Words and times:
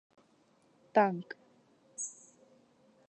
Tanc: 0.95 1.29